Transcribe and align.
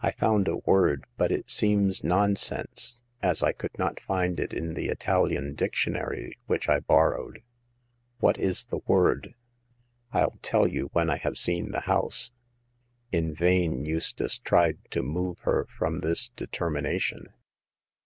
I 0.00 0.12
found 0.12 0.46
a 0.46 0.58
word, 0.58 1.06
but 1.16 1.32
it 1.32 1.50
seems 1.50 2.04
non 2.04 2.36
sense, 2.36 3.00
as 3.20 3.42
I 3.42 3.50
could 3.50 3.76
not 3.76 3.98
find 3.98 4.38
it 4.38 4.52
in 4.52 4.74
the 4.74 4.86
Italian 4.86 5.56
diction 5.56 5.96
ary 5.96 6.38
which 6.46 6.68
I 6.68 6.78
borrowed/'" 6.78 7.42
What 8.20 8.38
is 8.38 8.66
the 8.66 8.78
word?"" 8.86 9.34
rU 10.14 10.38
tell 10.40 10.68
you 10.68 10.88
w^hen 10.90 11.10
I 11.10 11.16
have 11.16 11.36
seen 11.36 11.72
the 11.72 11.80
house." 11.80 12.30
In 13.10 13.34
vain 13.34 13.84
Eustace 13.84 14.38
tried 14.38 14.78
to 14.92 15.02
move 15.02 15.40
her 15.40 15.66
from 15.76 15.98
this 15.98 16.28
determination. 16.36 17.32